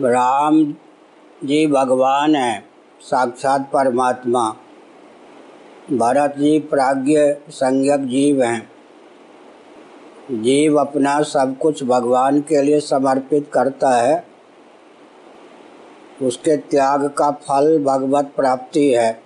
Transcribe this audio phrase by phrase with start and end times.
[0.00, 0.72] राम
[1.44, 2.64] जी भगवान हैं,
[3.00, 4.56] साक्षात परमात्मा।
[5.92, 8.70] भरत जी प्राज्ञ संज्ञक जीव हैं।
[10.32, 14.24] जीव अपना सब कुछ भगवान के लिए समर्पित करता है।
[16.22, 19.22] उसके त्याग का फल भगवत प्राप्ति है।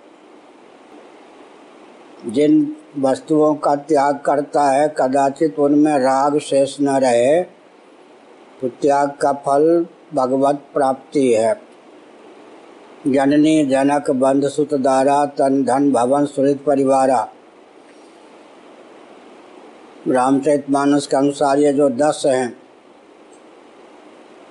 [2.25, 7.43] जिन वस्तुओं का त्याग करता है, कदाचित उनमें राग शेष न रहे
[8.61, 9.85] तो त्याग का फल
[10.15, 11.53] भगवत प्राप्ति है।
[13.07, 17.27] जननी, जनक, बंध सुत दारा तन, धन, भवन सुरित परिवारा।
[20.07, 22.57] रामचरित मानस के अनुसार ये जो दस हैं,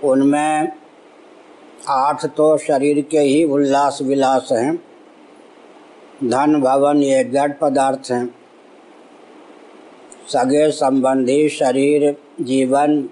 [0.04, 0.72] उनमें
[1.88, 4.76] आठ तो शरीर के ही उल्लास विलास हैं।
[6.24, 8.26] धन, भवन ये जड़ पदार्थ हैं।
[10.28, 13.08] सगे संबंधी, शरीर, जीवन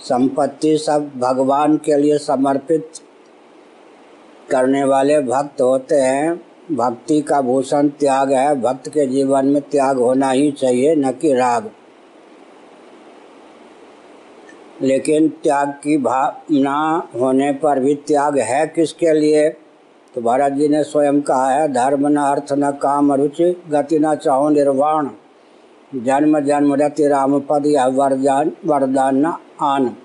[0.00, 2.90] संपत्ति सब भगवान के लिए समर्पित
[4.50, 9.98] करने वाले भक्त होते हैं। भक्ति का भूषण त्याग है। भक्त के जीवन में त्याग
[9.98, 11.70] होना ही चाहिए, न कि राग।
[14.82, 19.50] लेकिन त्याग की भावना होने पर भी त्याग है किसके लिए?
[20.14, 24.14] तो भारत जी ने स्वयं कहा है, धर्म न अर्थ न काम रुचि, गति न
[24.14, 25.08] चाहो निर्वाण।
[25.94, 29.96] जन्म जन्म रति राम पद या वरदान वरदान न आन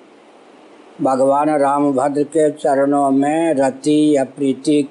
[1.02, 4.84] भगवान राम भद्र के चरणों में रति या प्रीति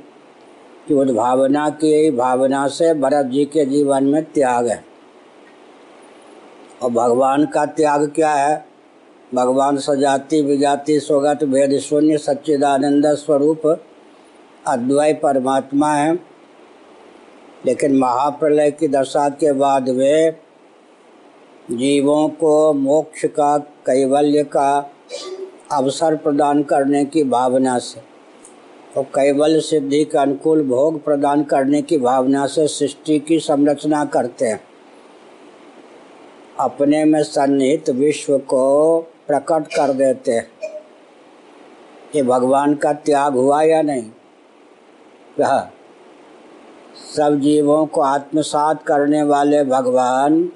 [0.88, 4.84] की उद्भावना की भावना से भरत जी के जीवन में त्याग है।
[6.82, 8.66] और भगवान का त्याग क्या है?
[9.34, 13.80] भगवान सजाति विजाति स्वगत भेद शून्य सच्चिदानंद स्वरूप
[14.66, 16.14] अद्वैय परमात्मा है।
[17.66, 20.36] लेकिन महाप्रलय की दशा के बाद वे
[21.70, 24.90] जीवों को मोक्ष का, कैवल्य का
[25.72, 28.00] अवसर प्रदान करने की भावना से,
[28.96, 34.46] और कैवल्य सिद्धि के अनुकूल भोग प्रदान करने की भावना से सृष्टि की संरचना करते
[34.46, 34.60] हैं।
[36.60, 40.50] अपने में सन्निहित विश्व को प्रकट कर देते हैं।
[42.16, 44.10] ये भगवान का त्याग हुआ या नहीं?
[47.16, 50.52] सब जीवों को आत्मसात करने वाले भगवान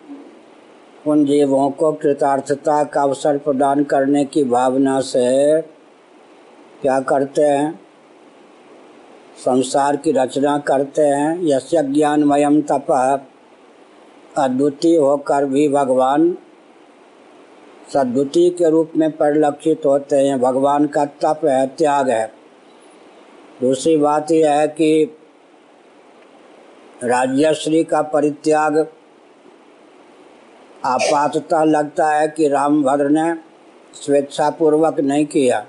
[1.08, 5.60] उन जीवों को कृतार्थता का अवसर प्रदान करने की भावना से
[6.82, 7.80] क्या करते हैं?
[9.38, 13.22] संसार की रचना करते हैं। यश ज्ञानमयम तप
[14.38, 16.36] अद्वितीय होकर भी भगवान
[17.92, 22.32] सद्वितीय के रूप में परिलक्षित होते हैं। भगवान का तप है, त्याग है।
[23.60, 25.18] दूसरी बात यह है कि
[27.04, 28.86] राज्यश्री का परित्याग
[30.82, 33.34] आपातः लगता है कि रामभद्र ने
[33.94, 35.64] स्वेच्छापूर्वक नहीं किया,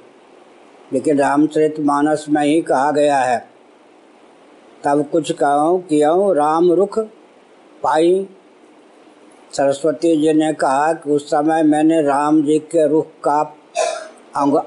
[0.94, 3.38] लेकिन रामचरित मानस में ही कहा गया है।
[4.84, 7.00] तब कुछ कहूँ, क्यों, राम रुख
[7.84, 8.28] पाई।
[9.54, 13.42] सरस्वती जी ने कहा कि उस समय मैंने राम जी के रुख का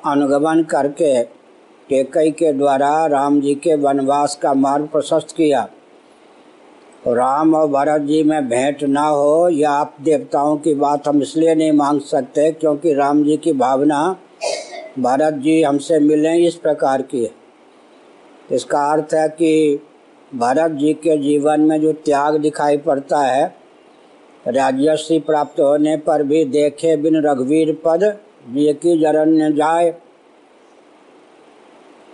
[0.07, 1.23] अनुगमन करके
[1.89, 5.69] टेकई के द्वारा राम जी के वनवास का मार्ग प्रशस्त किया।
[7.03, 11.55] राम और भरत जी, में भेंट ना हो, या आप देवताओं की बात हम इसलिए
[11.55, 14.01] नहीं मांग सकते क्योंकि राम जी की भावना
[14.99, 17.31] भरत जी हमसे मिलें इस प्रकार की है।
[18.51, 19.81] इसका अर्थ है कि
[20.33, 23.45] भरत जी के जीवन में जो त्याग दिखाई पड़ता है
[24.47, 28.05] राजस्वी प्राप्त होने पर भी देखे बिन रघुवीर पद
[28.49, 29.91] जी की जरन जाए,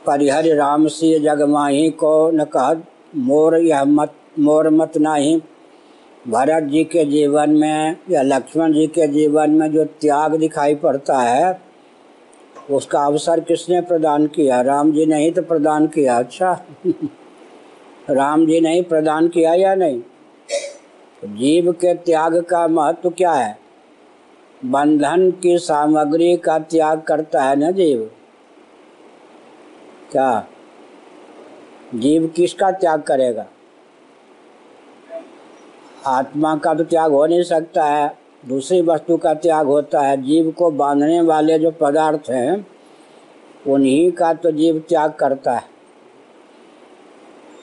[0.07, 2.73] परिहर राम सी जगमाही को न कह,
[3.17, 5.43] मोर यह मत मोर मत नाही।
[6.29, 11.19] भरत जी के जीवन में या लक्ष्मण जी के जीवन में जो त्याग दिखाई पड़ता
[11.19, 11.61] है,
[12.71, 14.61] उसका अवसर किसने प्रदान किया?
[14.61, 16.65] राम जी ने ही तो प्रदान किया। अच्छा।
[18.11, 20.03] राम जी ने ही प्रदान किया या नहीं?
[21.25, 23.59] जीव के त्याग का महत्व क्या है?
[24.65, 28.11] बंधन की सामग्री का त्याग करता है ना जीव?
[30.13, 30.47] क्या?
[31.95, 33.47] जीव किसका त्याग करेगा?
[36.07, 38.19] आत्मा का तो त्याग हो नहीं सकता है।
[38.49, 42.67] दूसरी वस्तु का त्याग होता है। जीव को बांधने वाले जो पदार्थ हैं,
[43.67, 45.63] उन्हीं का तो जीव त्याग करता है।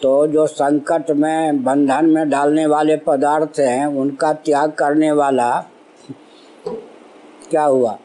[0.01, 5.65] तो जो संकट में, बंधन में डालने वाले पदार्थ हैं, उनका त्याग करने वाला
[7.49, 7.97] क्या हुआ?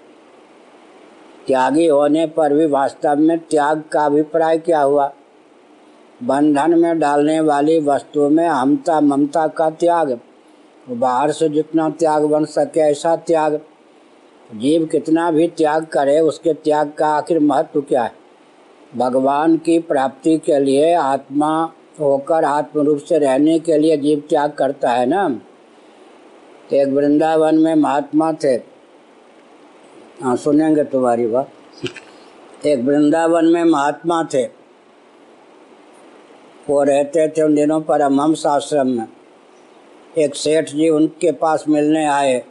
[1.47, 5.13] त्यागी होने पर भी वास्तव में त्याग का अभिप्राय क्या हुआ?
[6.23, 10.21] बंधन में डालने वाली वस्तु में हमता ममता का त्याग
[10.95, 13.61] बाहर से जितना त्याग बन सके, ऐसा त्याग।
[14.55, 18.13] जीव कितना भी त्याग करे, उसके त्याग का आखिर महत्व क्या है?
[18.97, 24.53] भगवान की प्राप्ति के लिए आत्मा होकर आत्म रूप से रहने के लिए जीव त्याग
[24.53, 25.29] करता है ना?
[26.71, 28.55] तो एक वृंदावन में महात्मा थे।
[30.23, 31.51] हाँ सुनेंगे तुम्हारी बात।
[32.67, 34.45] एक वृंदावन में महात्मा थे।
[36.69, 39.07] वो रहते थे उन दिनों पर परमहंस आश्रम में।
[40.19, 42.45] एक सेठ जी उनके पास मिलने आए।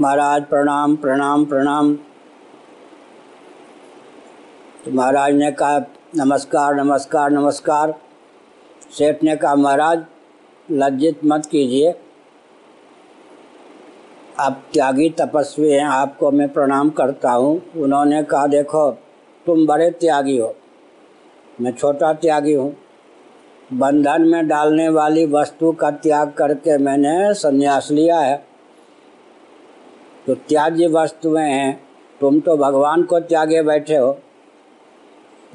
[0.00, 1.94] महाराज, प्रणाम प्रणाम प्रणाम।
[4.84, 5.78] तो महाराज ने कहा,
[6.16, 7.94] नमस्कार नमस्कार नमस्कार।
[8.90, 10.04] सेठ ने कहा, महाराज,
[10.70, 11.94] लज्जित मत कीजिए।
[14.40, 18.90] आप त्यागी तपस्वी हैं, आपको मैं प्रणाम करता हूँ। उन्होंने कहा, देखो,
[19.46, 20.54] तुम बड़े त्यागी हो।
[21.60, 22.76] मैं छोटा त्यागी हूँ।
[23.72, 28.44] बंधन में डालने वाली वस्तु का त्याग करके मैंने संन्यास लिया है।
[30.26, 31.80] तो त्याज्य वस्तुएँ हैं,
[32.20, 34.18] तुम तो भगवान को त्यागे बैठे हो।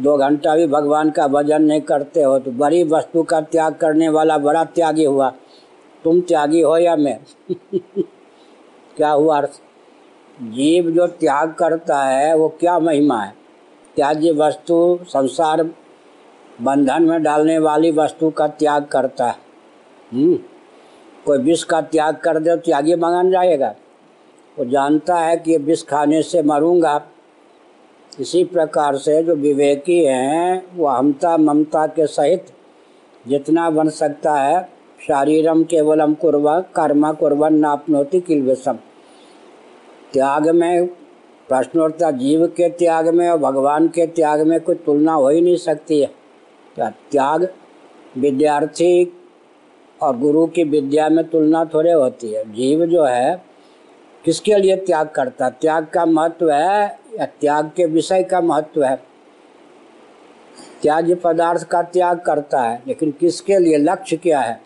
[0.01, 4.09] दो घंटा भी भगवान का भजन नहीं करते हो तो बड़ी वस्तु का त्याग करने
[4.09, 5.29] वाला बड़ा त्यागी हुआ।
[6.03, 7.19] तुम त्यागी हो या मैं?
[8.97, 9.37] क्या हुआ?
[9.37, 9.51] अर्थ
[10.41, 13.33] जीव जो त्याग करता है, वो क्या महिमा है?
[13.95, 15.69] त्याज्य वस्तु, संसार
[16.61, 19.35] बंधन में डालने वाली वस्तु का त्याग करता है।
[20.11, 20.37] हम्म,
[21.25, 23.73] कोई विष का त्याग कर दे तो त्यागी मंगान जाएगा।
[24.57, 27.01] वो जानता है कि विष खाने से मरूँगा।
[28.19, 32.51] इसी प्रकार से जो विवेकी हैं वो हमता ममता के सहित
[33.27, 34.61] जितना बन सकता है
[35.07, 38.77] शारीरम केवलम कुर्वा कर्मा कुर्बन नापनोति किल विषम
[40.13, 40.87] त्याग में
[41.49, 45.55] प्रश्नोत्तर जीव के त्याग में और भगवान के त्याग में कोई तुलना हो ही नहीं
[45.57, 46.22] सकती है।
[46.75, 47.47] क्या त्याग
[48.17, 49.13] विद्यार्थी
[50.01, 53.43] और गुरु की विद्या में तुलना थोड़े होती है। जीव जो है,
[54.25, 55.49] किसके लिए त्याग करता?
[55.49, 59.03] त्याग का महत्व है या त्याग के विषय का महत्व है?
[60.81, 63.77] त्याज्य पदार्थ का त्याग करता है, लेकिन किसके लिए?
[63.77, 64.61] लक्ष्य क्या है?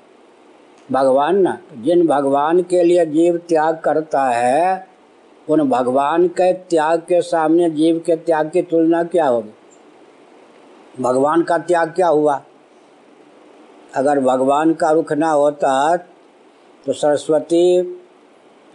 [0.91, 4.87] भगवान ना। जिन भगवान के लिए जीव त्याग करता है,
[5.49, 9.53] उन भगवान के त्याग के सामने जीव के त्याग की तुलना क्या होगी?
[10.97, 12.41] भगवान का त्याग क्या हुआ?
[13.95, 15.95] अगर भगवान का रुख ना होता
[16.85, 17.83] तो सरस्वती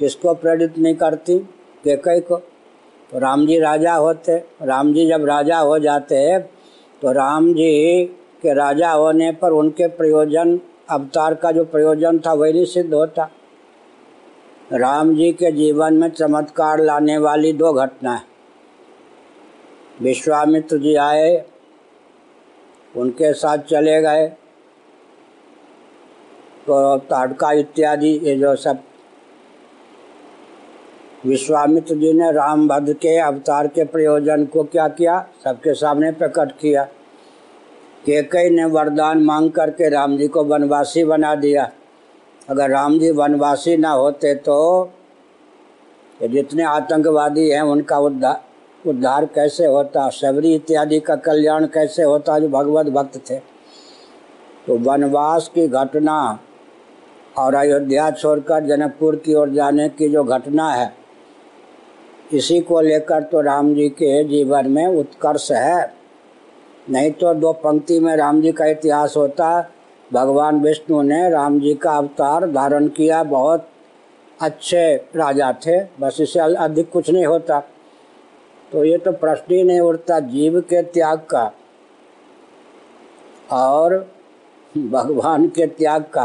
[0.00, 1.38] किसको प्रेरित नहीं करती?
[1.84, 2.36] के कई को।
[3.12, 6.38] तो राम जी राजा होते। राम जी जब राजा हो जाते
[7.02, 8.04] तो राम जी
[8.42, 10.58] के राजा होने पर उनके प्रयोजन,
[10.90, 13.30] अवतार का जो प्रयोजन था, वही नहीं सिद्ध होता।
[14.72, 18.22] राम जी के जीवन में चमत्कार लाने वाली दो घटना है।
[20.02, 21.44] विश्वामित्र जी आए
[22.94, 24.27] उनके साथ चले गए।
[26.67, 28.83] तो ताड़का इत्यादि, ये जो सब
[31.25, 35.21] विश्वामित्र जी ने राम भद्र के अवतार के प्रयोजन को क्या किया?
[35.44, 36.85] सबके सामने प्रकट किया।
[38.05, 41.71] केकई ने वरदान मांग करके राम जी को वनवासी बना दिया।
[42.50, 44.93] अगर राम जी वनवासी ना होते तो
[46.23, 48.41] जितने आतंकवादी हैं, उनका उद्धार
[48.84, 53.38] उद्धार कैसे होता, शबरी इत्यादि का कल्याण कैसे होता, जो भगवत भक्त थे।
[54.67, 56.38] तो वनवास की घटना
[57.38, 60.93] और अयोध्या छोड़कर जनकपुर की ओर जाने की जो घटना है,
[62.32, 65.93] इसी को लेकर तो राम जी के जीवन में उत्कर्ष है।
[66.86, 69.60] नहीं तो दो पंक्ति में राम जी का इतिहास होता,
[70.10, 73.69] भगवान विष्णु ने राम जी का अवतार धारण किया, बहुत
[74.39, 77.62] अच्छे राजा थे, बस इससे अधिक कुछ नहीं होता।
[78.72, 81.50] तो ये तो प्रश्न ही नहीं उठता, जीव के त्याग का।
[83.52, 83.94] और
[84.76, 86.24] भगवान के त्याग का।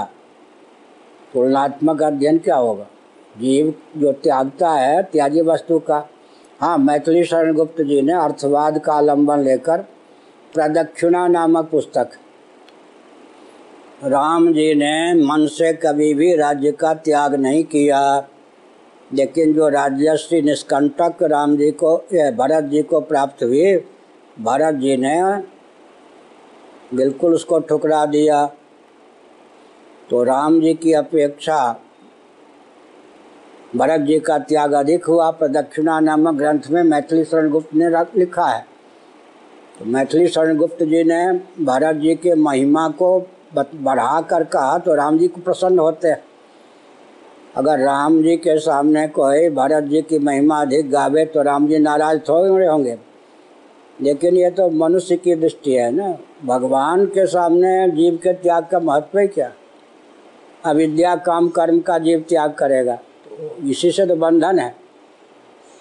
[1.34, 2.86] तुलनात्मक अध्ययन क्या होगा?
[3.36, 6.08] जीव जो त्यागता है त्याजी वस्तु का।
[6.62, 9.82] हाँ मैथिली शरण गुप्त जी ने अर्थवाद का आलंबन लेकर
[10.54, 12.10] प्रदक्षिणा नामक पुस्तक,
[14.04, 18.00] राम जी ने मन से कभी भी राज्य का त्याग नहीं किया।
[19.12, 21.96] लेकिन जो राज्यश्री निष्कंटक राम जी को
[22.38, 23.76] भरत जी को प्राप्त हुई,
[24.38, 25.22] भरत जी ने
[26.94, 28.46] बिल्कुल उसको ठुकरा दिया।
[30.10, 31.60] तो राम जी की अपेक्षा
[33.76, 38.46] भरत जी का त्याग अधिक हुआ। प्रदक्षिणा नामक ग्रंथ में मैथिली शरण गुप्त ने लिखा
[38.46, 38.66] है।
[39.80, 41.32] तो मैथिली शरण गुप्त जी ने
[41.66, 43.20] भरत जी के महिमा को
[43.56, 46.14] बढ़ा कर कहा तो राम जी को प्रसन्न होते
[47.58, 51.78] अगर राम जी के सामने कोई भरत जी की महिमा अधिक गावे तो राम जी
[51.80, 52.98] नाराज़ थोड़े होंगे
[54.00, 58.80] लेकिन ये तो मनुष्य की दृष्टि है ना। भगवान के सामने जीव के त्याग का
[58.80, 59.52] महत्व ही क्या?
[60.66, 62.98] अविद्या, काम, कर्म का जीव त्याग करेगा।
[63.66, 64.76] इसी से तो बंधन है।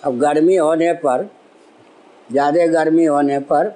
[0.02, 1.28] अब गर्मी होने पर,
[2.30, 3.74] ज़्यादा गर्मी होने पर,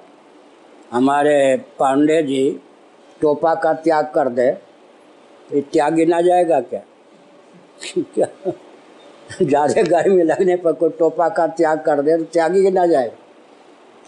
[0.91, 2.49] हमारे पांडे जी
[3.21, 6.81] टोपा का त्याग कर दे। तो त्याग गिना जाएगा क्या?
[7.83, 8.27] क्या?
[9.41, 13.11] ज़्यादा गर्मी लगने पर कोई टोपा का त्याग कर दे तो त्यागी गिना जाए।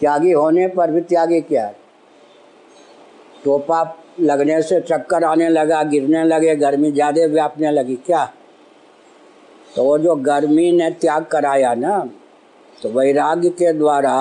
[0.00, 1.66] त्यागी होने पर भी त्यागी क्या?
[1.66, 1.76] है
[3.44, 3.82] टोपा
[4.20, 8.24] लगने से चक्कर आने लगा, गिरने लगे, गर्मी ज़्यादा व्यापने लगी, क्या?
[9.76, 11.98] तो वो जो गर्मी ने त्याग कराया ना
[12.78, 14.14] तो वैराग्य के द्वारा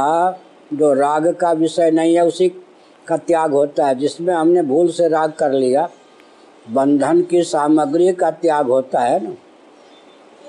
[0.73, 2.49] जो राग का विषय नहीं है, उसी
[3.07, 5.89] का त्याग होता है, जिसमें हमने भूल से राग कर लिया।
[6.69, 9.33] बंधन की सामग्री का त्याग होता है ना।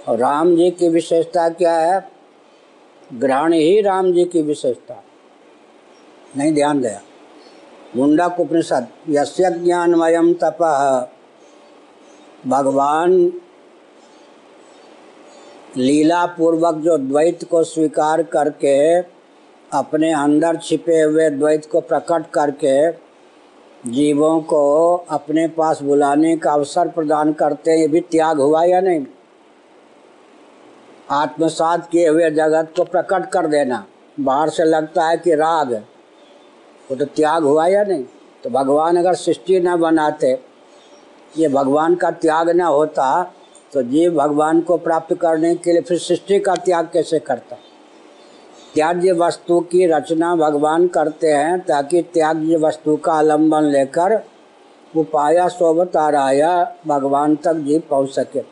[0.08, 2.10] और राम जी की विशेषता क्या है?
[3.14, 5.04] ग्रहण ही राम जी की विशेषता।
[6.36, 7.00] नहीं ध्यान दिया।
[7.96, 11.10] मुंडा उपनिषद, यस्य ज्ञानमयम तप।
[12.46, 13.32] भगवान
[15.76, 18.98] लीला पूर्वक जो द्वैत को स्वीकार करके,
[19.72, 23.03] अपने अंदर छिपे हुए द्वैत को प्रकट करके
[23.84, 28.80] जीवों को अपने पास बुलाने का अवसर प्रदान करते हैं ये भी त्याग हुआ या
[28.80, 29.04] नहीं?
[31.10, 33.84] आत्मसात किए हुए जगत को प्रकट कर देना।
[34.20, 35.72] बाहर से लगता है कि राग,
[36.88, 38.04] वो तो त्याग हुआ या नहीं?
[38.44, 40.32] तो भगवान अगर सृष्टि न बनाते,
[41.38, 43.22] ये भगवान का त्याग न होता
[43.72, 47.56] तो जीव भगवान को प्राप्त करने के लिए फिर सृष्टि का त्याग कैसे करता?
[48.74, 54.22] त्याज्य वस्तु की रचना भगवान करते हैं ताकि त्याज्य वस्तु का आलंबन लेकर
[54.96, 58.42] उपाया शोभताराया भगवान तक जीव पहुँच सके।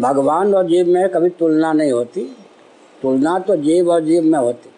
[0.00, 2.36] भगवान और जीव में कभी तुलना नहीं होती।
[3.02, 4.70] तुलना तो जीव और जीव में होती।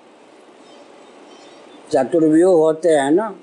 [1.92, 3.34] चतुर्व्यूह होते हैं ना?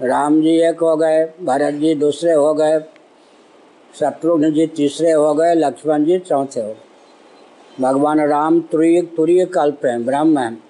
[0.00, 2.80] राम जी एक हो गए, भरत जी दूसरे हो गए,
[4.00, 6.93] शत्रुघ्न जी तीसरे हो गए, लक्ष्मण जी चौथे हो गए।
[7.80, 10.62] भगवान राम तुरीय तुरीय कल्प हैं, ब्रह्म हैं।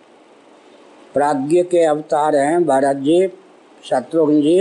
[1.15, 3.27] प्राज्ञ के अवतार हैं, भरत जी,
[3.85, 4.59] शत्रुघ्न जी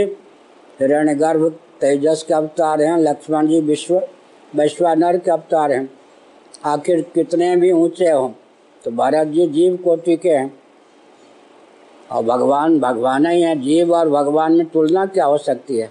[0.80, 1.50] हिरण्यगर्भ
[1.82, 4.02] तेजस के अवतार हैं, लक्ष्मण जी, विश्व
[4.56, 5.90] वैश्वानर के अवतार हैं।
[6.66, 8.30] आखिर कितने भी ऊँचे हों
[8.84, 10.54] तो भरत जी जीव कोटि के हैं।
[12.12, 15.90] और भगवान भगवान ही है, जीव और भगवान में तुलना क्या हो सकती है?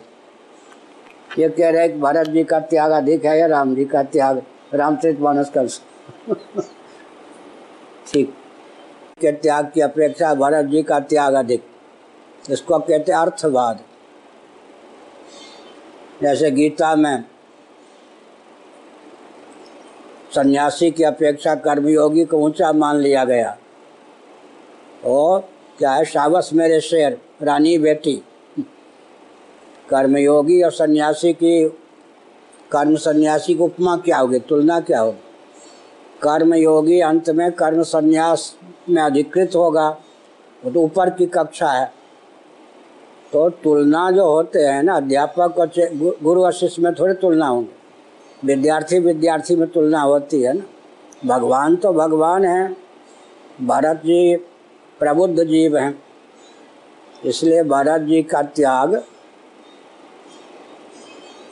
[1.39, 4.43] ये कह रहे कि भरत जी का त्याग अधिक है या राम जी का त्याग?
[4.75, 5.67] रामचरित मानस का
[8.13, 8.35] ठीक।
[9.21, 11.63] के त्याग की अपेक्षा भरत जी का त्याग अधिक।
[12.51, 13.81] इसको कहते, अर्थवाद।
[16.23, 17.25] जैसे गीता में
[20.35, 23.59] सन्यासी की अपेक्षा कर्मयोगी को ऊँचा मान लिया गया।
[25.05, 28.23] और क्या है शाबस मेरे शेर, रानी बेटी।
[29.89, 31.69] कर्मयोगी और सन्यासी की,
[32.73, 35.32] कर्म सन्यासी की उपमा क्या होगी, तुलना क्या होगी?
[36.23, 38.55] कर्मयोगी अंत में कर्म संन्यास
[38.89, 39.89] में अधिकृत होगा।
[40.65, 41.93] वो तो ऊपर की कक्षा है।
[43.33, 45.71] तो तुलना जो होते हैं ना, अध्यापक और
[46.23, 50.65] गुरु और में थोड़ी तुलना होगी विद्यार्थी विद्यार्थी में तुलना होती है ना।
[51.27, 52.77] भगवान तो भगवान है।
[53.63, 54.37] भरत जी
[55.01, 56.03] प्रबुद्ध जीव हैं।
[57.25, 58.95] इसलिए भरत जी का त्याग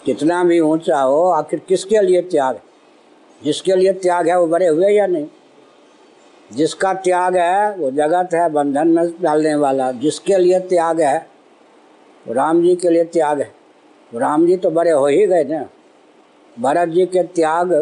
[0.05, 2.61] कितना भी ऊँचा हो, आखिर किसके लिए त्याग?
[3.45, 5.27] जिसके लिए त्याग है, वो बड़े हुए या नहीं?
[6.53, 11.27] जिसका त्याग है, वो जगत है, बंधन में डालने वाला। जिसके लिए त्याग है,
[12.29, 13.55] वो राम जी के लिए त्याग है।
[14.15, 15.69] राम जी तो बड़े हो ही गए ना।
[16.61, 17.73] भरत जी के त्याग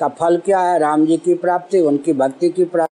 [0.00, 0.78] का फल क्या है?
[0.78, 2.91] राम जी की प्राप्ति, उनकी भक्ति की प्राप्ति।